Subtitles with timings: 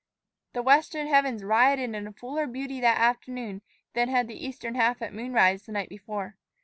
[0.53, 3.61] The western heavens rioted in a fuller beauty that afternoon
[3.93, 6.37] than had the eastern half at moon rise the night before.